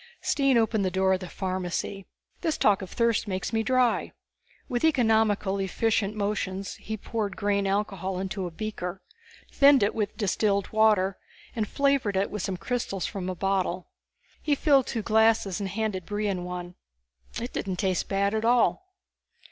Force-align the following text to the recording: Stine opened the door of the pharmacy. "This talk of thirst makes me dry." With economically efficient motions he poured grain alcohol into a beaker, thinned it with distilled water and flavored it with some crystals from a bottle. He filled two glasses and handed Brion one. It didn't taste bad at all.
Stine 0.19 0.57
opened 0.57 0.83
the 0.83 0.89
door 0.89 1.13
of 1.13 1.19
the 1.19 1.29
pharmacy. 1.29 2.07
"This 2.41 2.57
talk 2.57 2.81
of 2.81 2.89
thirst 2.89 3.27
makes 3.27 3.53
me 3.53 3.61
dry." 3.61 4.13
With 4.67 4.83
economically 4.83 5.65
efficient 5.65 6.15
motions 6.15 6.73
he 6.77 6.97
poured 6.97 7.37
grain 7.37 7.67
alcohol 7.67 8.17
into 8.17 8.47
a 8.47 8.49
beaker, 8.49 9.03
thinned 9.51 9.83
it 9.83 9.93
with 9.93 10.17
distilled 10.17 10.69
water 10.73 11.19
and 11.55 11.67
flavored 11.67 12.17
it 12.17 12.31
with 12.31 12.41
some 12.41 12.57
crystals 12.57 13.05
from 13.05 13.29
a 13.29 13.35
bottle. 13.35 13.91
He 14.41 14.55
filled 14.55 14.87
two 14.87 15.03
glasses 15.03 15.59
and 15.59 15.69
handed 15.69 16.07
Brion 16.07 16.43
one. 16.45 16.73
It 17.39 17.53
didn't 17.53 17.75
taste 17.77 18.09
bad 18.09 18.33
at 18.33 18.43
all. 18.43 18.95